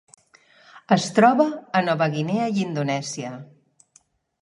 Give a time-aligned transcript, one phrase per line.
[0.95, 1.47] Es troba
[1.81, 3.39] a Nova Guinea i Indonèsia.